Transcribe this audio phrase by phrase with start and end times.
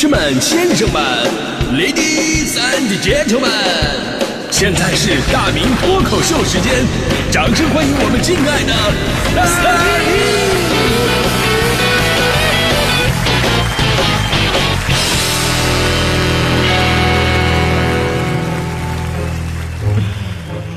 [0.00, 1.02] 士们、先生们
[1.74, 3.44] ，Ladies and Gentlemen，
[4.50, 6.72] 现在是大明脱口秀时间，
[7.30, 8.72] 掌声欢迎我们敬爱的
[9.36, 9.44] 大
[10.00, 10.10] 明！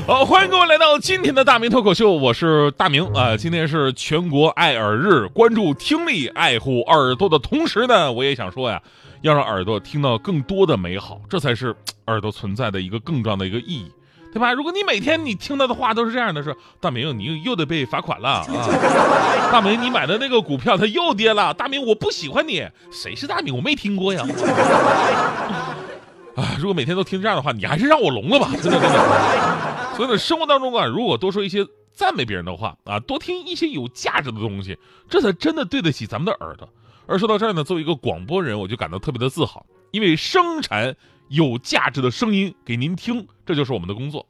[0.06, 8.82] 好，欢迎各位来到今天的大明脱口秀，我是大明啊、今天是全国爱耳日，关注听力，爱护耳朵的同时呢，我也想说呀，
[9.24, 11.74] 要让耳朵听到更多的美好，这才是
[12.08, 13.90] 耳朵存在的一个更重要的一个意义。
[14.34, 14.52] 对吧？
[14.52, 18.44] 如果你每天你听到的话都是这样的，是大明，你又得被罚款了啊！
[19.50, 23.56] 大明，你买的那个股票它又跌了，大明，我不喜欢你，谁是大明？
[23.56, 24.26] 我没听过呀。
[26.36, 29.96] 啊，如果每天都听这样的话，你还是让我聋了吧，真的真的。
[29.96, 34.76] 所以呢，生活当中啊，如果多说一些赞美别人的话啊，多听一些有价值的东西，
[35.08, 36.68] 这才真的对得起咱们的耳朵。
[37.06, 40.96] 而说到这儿呢，作为一个广播人，我就感到特别的自豪，因为生产
[41.28, 44.26] 有价值的声音给您听，这就是我们的工作。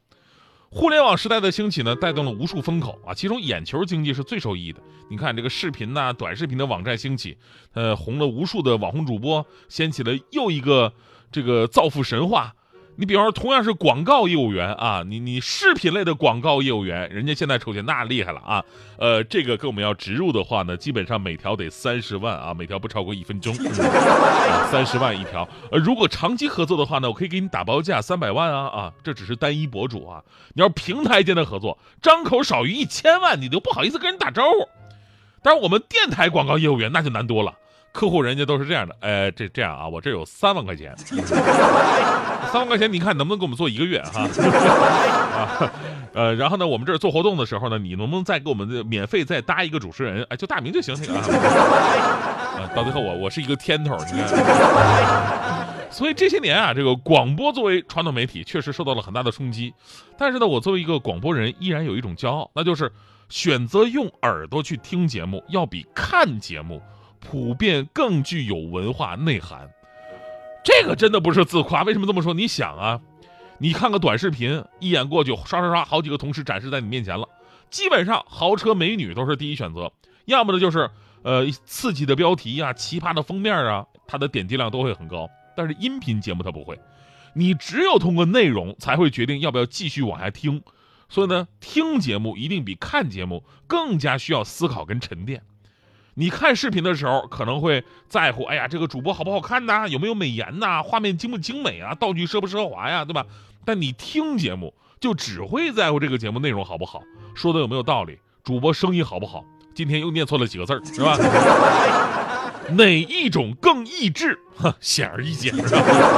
[0.69, 4.81] 互联网时代的兴起呢，带动了无数风口啊，其中眼球经济是最受益的。
[5.09, 7.37] 你看这个视频呐、短视频的网站兴起，
[7.73, 10.91] 呃，红了无数的网红主播，掀起了又一个
[11.31, 12.53] 这个造富神话。
[12.97, 18.63] 你比方说，同样是广告业务员啊，你你饰品类的广告业务员，人家现在抽钱那厉害了啊。
[18.97, 23.53] 呃，这个跟我们要植入的话呢，基本上每条得三十万啊，每条不超过一分钟，
[24.71, 25.47] 三十、万一条。
[25.71, 30.23] 呃，如果长期合作的话呢，我可以给你打包价三百万啊啊，这只是单一博主啊。
[30.53, 34.69] 你要平台间的合作，张口少于一千万，你都不好意思跟人打招呼。
[35.43, 37.53] 但是我们电台广告业务员那就难多了，
[37.91, 40.95] 客户人家都是这样的，呃，这这样啊，我这有三万块钱。
[42.51, 44.21] 三万块钱，你看能不能给我们做一个月哈？
[45.35, 45.71] 啊，
[46.13, 50.25] 呃，然后呢，我们这儿做活动的时候呢，你能不能再给我们这免费再搭一个主持人？
[50.29, 51.21] 哎，就大名就行，那个啊。
[52.55, 55.85] 啊，到最后我我是一个天头，你看。
[55.91, 59.73] 所以这些年啊，这个广播作为传统媒体，确实受到了很大的冲击。
[60.17, 62.91] 但是呢，我作为一个广播人，依然有一种骄傲，那就是
[63.29, 66.81] 选择用耳朵去听节目，要比看节目
[67.19, 69.69] 普遍更具有文化内涵。
[70.65, 72.33] 这个真的不是自夸，为什么这么说？
[72.33, 72.99] 你想啊，
[73.59, 77.29] 你看个短视频，一眼过去，刷刷刷，好几个同事展示在你面前了，
[77.69, 79.93] 基本上豪车美女都是第一选择，
[80.25, 80.89] 要么呢就是
[81.21, 85.29] 呃刺激的标题啊、奇葩的封面啊，它的点击量都会很高。
[85.55, 86.79] 但是音频节目它不会，
[87.35, 90.63] 你只有通过内容才会决定要不要继续往下听。
[91.07, 95.43] 所以呢，听节目一定比看节目更加需要思考跟沉淀。
[96.15, 99.87] 你看视频的时候，可能会在乎，哎呀，这个主播好不好看呐？
[99.87, 100.81] 有没有美颜呐？
[100.81, 101.93] 画面精不精美啊？
[101.95, 103.03] 道具奢不奢华呀？
[103.05, 103.25] 对吧？
[103.65, 107.01] 但你听节目，就只会在乎这个节目内容好不好，
[107.33, 109.43] 说的有没有道理，主播声音好不好？
[109.73, 111.17] 今天又念错了几个字儿，是吧？
[112.77, 114.39] 哪一种更益智？
[114.55, 115.53] 哼， 显而易见，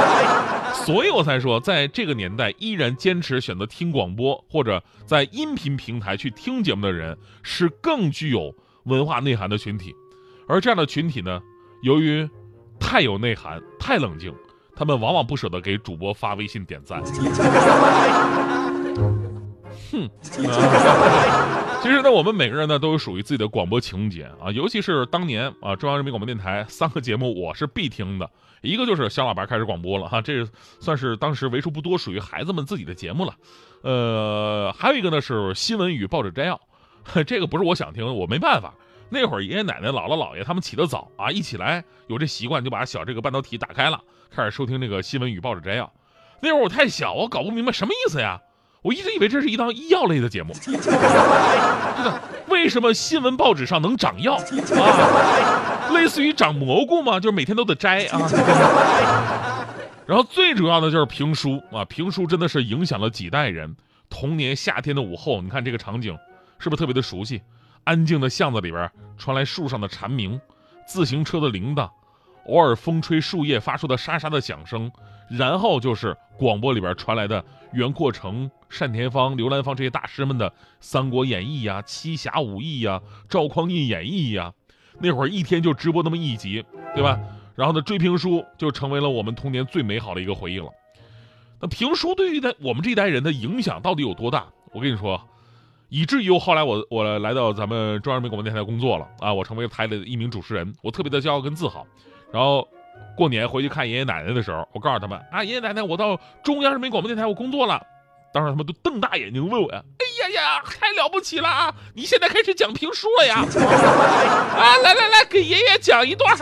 [0.86, 8.54] 所以我才说，在这个年代，依然坚持选择听广播或者在音频平台去听节目的人，是更具有
[8.88, 9.96] 文化内涵的群体。
[10.48, 11.42] 而这样的群体呢，
[11.84, 12.28] 由于
[12.80, 14.34] 太有内涵、太冷静，
[14.76, 17.04] 他们往往不舍得给主播发微信点赞。
[19.92, 20.10] 哼。
[21.80, 28.30] 其实呢，我们每个人呢都有属于自己的广播情节啊，尤其是当年啊，中央人民广播电台三个节目我是必听的，
[28.62, 30.50] 一个就是小喇叭开始广播了哈，这是
[30.80, 33.36] 算是当时为数不多属于孩子们自己的节目了。
[33.84, 36.60] 呃，还有一个呢是新闻与报纸摘要，
[37.26, 38.74] 这个不是我想听，我没办法。
[39.10, 45.92] 那会儿爷爷奶奶、姥姥姥爷他们起得早啊，一起来有这习惯，就把小这个半导体打开了，开始收听那个新闻与报纸摘要。
[46.42, 48.42] 那会儿我太小，我搞不明白什么意思呀。
[48.84, 50.54] 我一直以为这是一档医药类的节目，
[52.48, 55.90] 为什么新闻报纸上能长药啊？
[55.94, 57.20] 类似于长蘑菇吗？
[57.20, 58.22] 就是每天都得摘啊。
[60.06, 63.76] 然后最主要的就是评书啊，评书真的是影响了几代人。
[64.10, 66.18] 童年夏天的午后，你看这个场景
[66.60, 67.42] 是不是特别的熟悉？
[67.84, 70.40] 安静的巷子里边传来树上的蝉鸣，
[70.86, 71.90] 自行车的铃铛，
[72.48, 74.92] 偶尔风吹树叶发出的沙沙的响声，
[75.30, 80.50] 然后就是广播里边传来的袁阔成、单田芳、刘兰芳这些大师们的
[80.82, 84.54] 《三国演义》呀、《七侠五义》呀、《赵匡胤演义》呀，
[85.00, 87.20] 那会儿一天就直播那么一集，对吧？
[87.56, 90.70] 然后呢，追评书就成为了我们童年最美好的一个回忆了。
[91.60, 94.46] 那评书对于的我们这一代人的影响到底有多大？
[94.74, 95.20] 我跟你说，
[95.90, 101.86] 以至于后来我我来到咱们中央人民广播电台工作了啊，我成为台里的一名主持人，我特别的骄傲跟自豪。
[102.32, 102.68] 然后
[103.16, 107.82] 过年回去看爷爷奶奶的时候，我告诉他们啊，爷爷奶奶，我到中央人民广播电台我工作了。
[108.34, 111.74] 当时他们都瞪大眼睛问我呀，哎呀呀，太了不起了啊！
[111.96, 113.38] 你现在开始讲评书了呀？
[113.48, 116.38] 啊，来来来，给爷爷讲一段。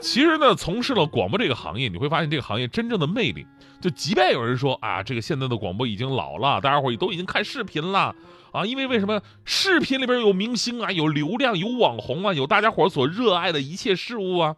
[0.00, 3.46] 其实呢，从事了广播这个行业，你会发现这个行业真正的魅力。
[3.80, 8.14] 就即便有人说啊，这个现在的广播已经老了，大家伙儿都已经看视频了
[8.52, 14.56] 啊，因为为什么视频里边有明星啊，有流量，有网红啊，有大家伙儿所热爱的一切事物啊。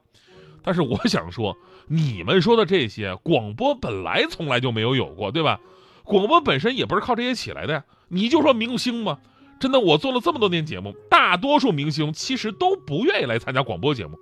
[0.63, 1.57] 但是我想说，
[1.89, 5.61] 你们说的这些，广播本来从来就没有有过，对吧？
[6.05, 7.85] 广播本身也不是靠这些起来的呀。
[8.09, 9.19] 你就说明星嘛，
[9.61, 14.19] 真的，我做了这么多年节目，大多数明星其实都不愿意来参加广播节目。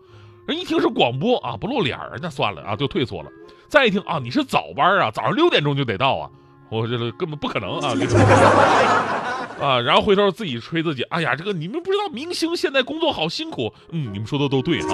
[0.51, 3.31] 人一听是广播啊，不露脸儿，那算了啊，就退缩了。
[3.69, 6.29] 再一听啊，你是早班啊，早上六点钟就得到啊，
[6.71, 7.95] 我觉得根本不可能啊，
[9.63, 13.73] 啊，然后回头自己吹自己，哎呀，这个你们不知道，明星现在工作好辛苦。
[13.93, 14.89] 嗯，你们说的都对哈。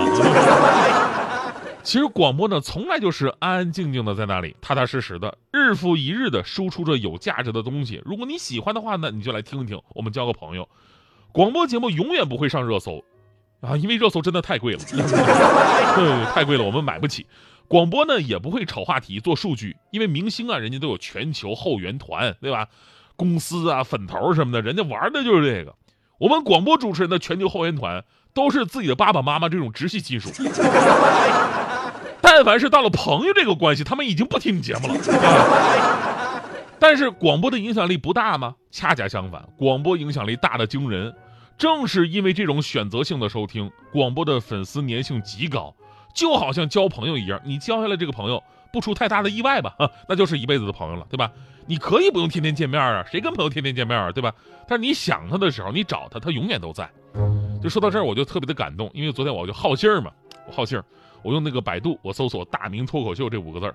[1.82, 8.02] 其实广播呢，从来就是安安静静的在那里，踏踏实实的，日复一日的输出着有价值的东西。
[8.04, 10.68] 如果你喜欢的话呢，你就来听一听，我们交个朋友。
[11.32, 13.02] 广播节目永远不会上热搜。
[13.66, 17.26] 啊，因为热搜真的太贵了， 对，太贵了，我们买不起。
[17.68, 22.68] 广播呢也不会炒话题、做数据，因为明星啊，人家都有全球后援团，对吧？
[23.16, 25.74] 公司啊、粉头什么的，人家玩的就是这个。
[26.18, 30.30] 我们广播主持人的全球后援团都是自己的爸爸妈妈这种直系亲属。
[32.22, 34.94] 但凡是到了朋友这个关系，他们已经不听你节目了。
[36.78, 38.54] 但是广播的影响力不大吗？
[38.70, 41.12] 恰恰相反，广播影响力大的惊人。
[41.58, 45.74] 正是因为这种选择性的收听，广播的粉丝粘性极高，
[46.14, 48.42] 就好像交朋友一样，你交下来这个朋友，
[48.72, 49.74] 不出太大的意外吧，
[50.08, 51.30] 那就是一辈子的朋友了，对吧？
[51.66, 54.32] 你可以不用天天见面啊，谁跟朋友天天见面啊，对吧？
[54.68, 56.88] 但是你想他的时候，你找他，他永远都在。
[57.62, 60.12] 就说到这儿，我就特别的感动，因为昨天我就好信儿嘛，
[60.46, 60.84] 我好信儿，
[61.22, 63.74] 我用那个百度，我搜索“大明脱口秀”这五个字儿，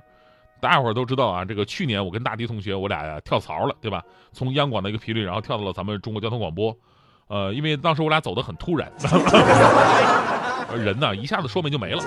[0.61, 4.03] 大家伙儿都知道啊，这个去年我跟大迪同学，我俩呀跳槽了，对吧？
[4.31, 6.73] 从央广的一个频率，然后跳到了咱们中国交通广播。
[7.31, 8.91] 呃，因为当时我俩走的很突然，
[10.75, 12.03] 人呢一下子说没就没了。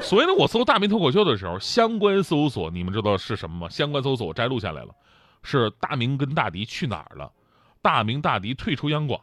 [0.00, 3.68] 所以呢，我搜大明脱口秀的时候，相关搜索你们知道是什么吗？
[3.68, 4.88] 相关搜索我摘录下来了，
[5.42, 7.30] 是大明跟大迪去哪儿了？
[7.82, 9.20] 大明大迪退出央广，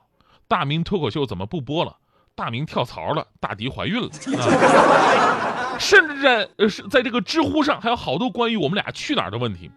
[0.47, 1.95] 大明脱口秀怎么不播了？
[2.35, 4.09] 大明跳槽了，大迪怀孕了。
[4.37, 9.71] 啊甚至在呃是在这个知乎上还有好多关于我们俩去哪儿的问题。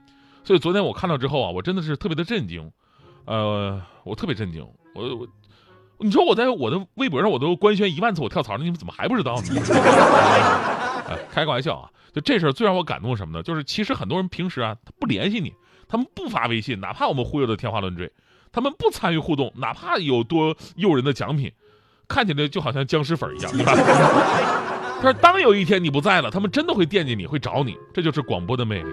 [0.45, 2.71] 所以昨天我看到之后啊，我真的是特别的震惊。
[3.25, 5.27] 呃，我特别震惊，我我，
[5.99, 9.43] 你说我在我的微博上我都官宣一万次我跳槽了，你们怎么还不知道呢？
[11.31, 13.43] 开个玩笑啊，就这事儿最让我感动什么呢？
[13.43, 15.53] 就是其实很多人平时啊，他不联系你，
[15.89, 18.11] 他们不发微信，哪怕我们忽悠的天花乱坠，
[18.51, 21.53] 他们不参与互动，哪怕有多诱人的奖品，
[22.09, 23.73] 看起来就好像僵尸粉一样，对吧？
[25.03, 28.91] 但是当有一天你不在了，他们真的会惦记你，会找你，这就是广播的魅力。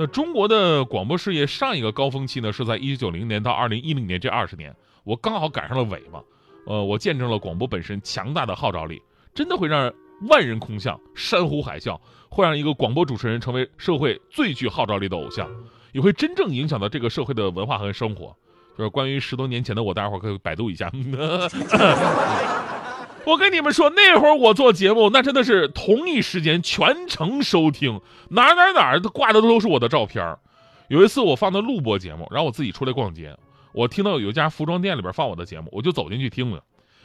[0.00, 4.74] 那中国的广播事业上一个高峰期呢，是在一九九零年到二零一零年这二十年，
[5.04, 6.24] 我刚好赶上了尾巴，
[6.64, 9.02] 呃，我见证了广播本身强大的号召力，
[9.34, 9.92] 真的会让
[10.30, 12.00] 万人空巷、山呼海啸，
[12.30, 15.46] 会让一个广播主持人成为社会最具号召力的偶像，
[15.92, 18.34] 也会真正影响到这个社会的文化和生活。
[18.78, 20.90] 就是关于十多年前的我，大家伙可以百度一下。
[23.26, 28.00] 我跟你们说，那会儿我做节目，那真的是同一时间全程收听，
[28.30, 30.36] 哪哪哪儿挂的都是我的照片
[30.88, 33.36] 有一次我放的录播节目，然后我自己出来逛街，
[33.72, 36.62] 我听到有一家服装店里边放我的节目，我就走进去听了。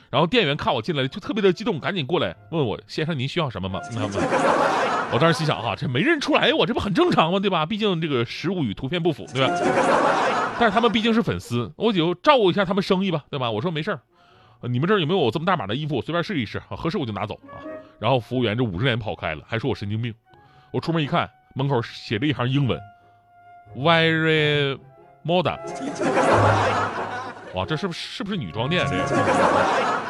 [0.10, 3.82] 然后店员看我进来就特别的激动，赶紧过来问我：“先生，您需要什么吗？”
[5.12, 7.40] 我当时心想哈，这没认出来我，这不很正常吗？
[7.40, 7.66] 对吧？
[7.66, 9.54] 毕竟这个实物与图片不符，对吧？
[10.58, 13.52] 但是他们毕竟是粉丝，我就照顾一下他们生意吧，对吧？
[13.52, 14.00] 我说没事儿。
[14.62, 15.96] 你们这儿有没有我这么大码的衣服？
[15.96, 17.62] 我随便试一试啊，合适我就拿走啊。
[18.00, 20.14] 然后服务员这捂着脸跑开了，还说我神经病。
[20.72, 22.80] 我出门一看，门口写着一行英文
[23.76, 24.78] ：Very
[25.26, 25.60] modern。
[27.54, 28.86] 哇，这是不是是不是女装店？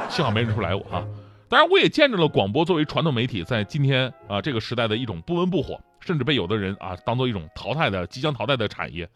[0.10, 1.06] 幸好没认出来我啊。
[1.48, 9.08] 当然，我也见证了广播作为传统媒体在今天啊这个时代的一种不温不火，甚至被有的人啊当做一种淘汰的、即将淘汰的产业。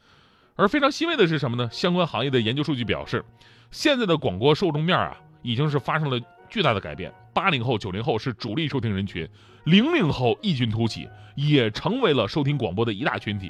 [0.55, 1.67] 而非常欣慰的是什么呢？
[1.71, 3.25] 相关行业的研究数据表示，
[3.71, 5.17] 现在的广播受众面啊。
[5.41, 7.13] 已经是发生了巨大的改变。
[7.33, 9.25] 八零后、九零后是主力收听人群，
[9.63, 13.49] 零零后异军突起，也成为了收听广播的一大群体。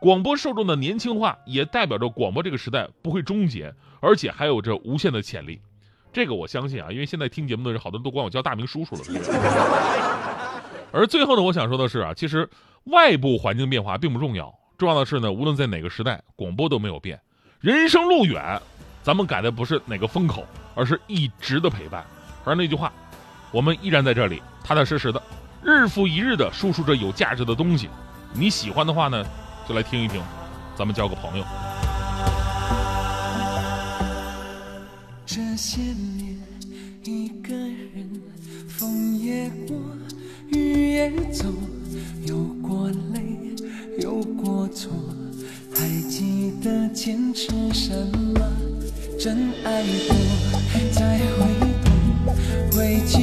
[0.00, 5.60] 广播受众的年轻化，也代表着广播这个时代不会终结，而且还有着无限的潜力。
[6.12, 9.02] 这个我相信啊，因为现在听节目的人，好多人都管我叫大明叔叔了。
[10.90, 12.50] 而最后呢，我想说的是啊，其实
[12.86, 17.20] 外部环境变化并不重要，重要的是呢，无论在哪个时代，广播都没有变。
[17.60, 18.60] 人生路远，
[19.02, 22.04] 咱们改的不是哪个风口，而是一直的陪伴。
[22.44, 22.92] 而那句话，
[23.50, 25.22] 我们依然在这里，踏踏实实的，
[25.62, 27.88] 日复一日的输出着有价值的东西。
[28.32, 29.24] 你喜欢的话呢，
[29.68, 30.22] 就来听一听，
[30.76, 31.44] 咱们交个朋友。
[35.26, 36.38] 这些年，
[37.04, 38.20] 一个人，
[38.68, 39.76] 风也过，
[40.48, 41.44] 雨也走，
[42.26, 43.54] 有过泪，
[44.00, 44.90] 有过错，
[45.74, 47.92] 还记得坚持什
[48.34, 48.39] 么？
[49.22, 50.16] 真爱过
[50.92, 51.44] 才会
[51.84, 53.19] 懂。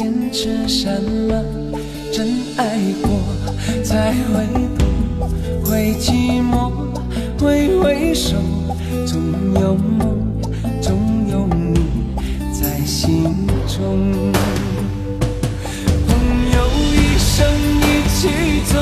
[0.00, 0.88] 坚持什
[1.28, 1.44] 么？
[2.10, 2.26] 真
[2.56, 3.20] 爱过
[3.84, 4.46] 才会
[4.78, 4.88] 懂，
[5.62, 6.72] 会寂寞，
[7.38, 8.36] 挥挥手，
[9.06, 9.20] 总
[9.60, 10.16] 有梦，
[10.80, 10.96] 总
[11.30, 11.82] 有你
[12.50, 13.24] 在心
[13.68, 14.32] 中。
[16.08, 16.16] 朋
[16.54, 16.58] 友
[16.94, 17.46] 一生
[17.82, 18.80] 一起走，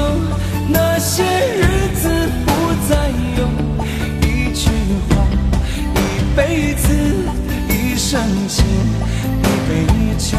[0.69, 2.09] 那些日子
[2.47, 2.53] 不
[2.89, 3.49] 再有。
[4.23, 4.71] 一句
[5.11, 5.27] 话，
[5.97, 6.87] 一辈子，
[7.69, 8.65] 一生情，
[9.43, 10.39] 一杯酒。